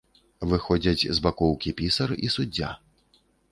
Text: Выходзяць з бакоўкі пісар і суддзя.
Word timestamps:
Выходзяць 0.53 1.09
з 1.17 1.27
бакоўкі 1.27 1.75
пісар 1.83 2.17
і 2.25 2.33
суддзя. 2.39 2.73